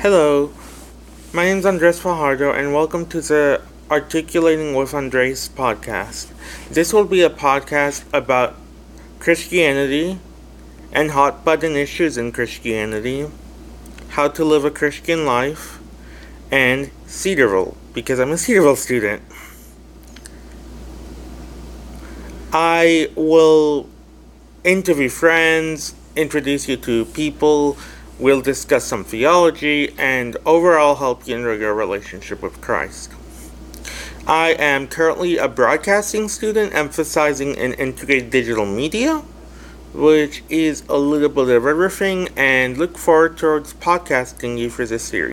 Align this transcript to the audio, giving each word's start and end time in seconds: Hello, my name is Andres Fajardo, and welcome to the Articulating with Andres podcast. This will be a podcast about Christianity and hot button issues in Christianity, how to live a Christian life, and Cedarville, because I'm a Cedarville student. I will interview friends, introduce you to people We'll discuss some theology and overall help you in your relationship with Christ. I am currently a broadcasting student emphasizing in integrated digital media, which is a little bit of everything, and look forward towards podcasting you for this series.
Hello, 0.00 0.52
my 1.32 1.46
name 1.46 1.58
is 1.58 1.66
Andres 1.66 1.98
Fajardo, 1.98 2.52
and 2.52 2.72
welcome 2.72 3.04
to 3.06 3.20
the 3.20 3.60
Articulating 3.90 4.72
with 4.72 4.94
Andres 4.94 5.48
podcast. 5.48 6.28
This 6.70 6.92
will 6.92 7.04
be 7.04 7.22
a 7.22 7.28
podcast 7.28 8.04
about 8.12 8.54
Christianity 9.18 10.20
and 10.92 11.10
hot 11.10 11.44
button 11.44 11.74
issues 11.74 12.16
in 12.16 12.30
Christianity, 12.30 13.26
how 14.10 14.28
to 14.28 14.44
live 14.44 14.64
a 14.64 14.70
Christian 14.70 15.26
life, 15.26 15.80
and 16.48 16.92
Cedarville, 17.06 17.76
because 17.92 18.20
I'm 18.20 18.30
a 18.30 18.38
Cedarville 18.38 18.76
student. 18.76 19.20
I 22.52 23.10
will 23.16 23.88
interview 24.62 25.08
friends, 25.08 25.92
introduce 26.14 26.68
you 26.68 26.76
to 26.76 27.04
people 27.06 27.76
We'll 28.18 28.40
discuss 28.40 28.84
some 28.84 29.04
theology 29.04 29.94
and 29.96 30.36
overall 30.44 30.96
help 30.96 31.28
you 31.28 31.36
in 31.36 31.60
your 31.60 31.72
relationship 31.72 32.42
with 32.42 32.60
Christ. 32.60 33.12
I 34.26 34.56
am 34.58 34.88
currently 34.88 35.36
a 35.36 35.46
broadcasting 35.46 36.28
student 36.28 36.74
emphasizing 36.74 37.54
in 37.54 37.74
integrated 37.74 38.30
digital 38.30 38.66
media, 38.66 39.22
which 39.94 40.42
is 40.48 40.82
a 40.88 40.98
little 40.98 41.28
bit 41.28 41.48
of 41.48 41.64
everything, 41.64 42.28
and 42.36 42.76
look 42.76 42.98
forward 42.98 43.38
towards 43.38 43.72
podcasting 43.74 44.58
you 44.58 44.68
for 44.68 44.84
this 44.84 45.04
series. 45.04 45.26